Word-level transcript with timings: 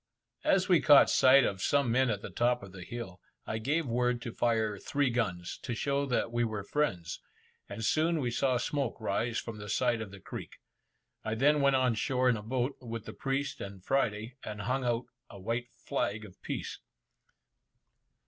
As 0.43 0.67
we 0.67 0.81
caught 0.81 1.11
sight 1.11 1.43
of 1.43 1.61
some 1.61 1.91
men 1.91 2.09
at 2.09 2.23
the 2.23 2.31
top 2.31 2.63
of 2.63 2.71
the 2.71 2.83
hill, 2.83 3.21
I 3.45 3.59
gave 3.59 3.85
word 3.85 4.19
to 4.23 4.31
fire 4.33 4.79
three 4.79 5.11
guns, 5.11 5.59
to 5.61 5.75
show 5.75 6.07
that 6.07 6.31
we 6.31 6.43
were 6.43 6.63
friends, 6.63 7.19
and 7.69 7.85
soon 7.85 8.19
we 8.19 8.31
saw 8.31 8.57
smoke 8.57 8.99
rise 8.99 9.37
from 9.37 9.57
the 9.59 9.69
side 9.69 10.01
of 10.01 10.09
the 10.09 10.19
creek. 10.19 10.53
I 11.23 11.35
then 11.35 11.61
went 11.61 11.75
on 11.75 11.93
shore 11.93 12.29
in 12.29 12.35
a 12.35 12.41
boat, 12.41 12.77
with 12.81 13.05
the 13.05 13.13
priest 13.13 13.61
and 13.61 13.85
Friday, 13.85 14.37
and 14.43 14.61
hung 14.61 14.83
out 14.83 15.05
a 15.29 15.39
white 15.39 15.69
flag 15.69 16.25
of 16.25 16.41
peace. 16.41 16.79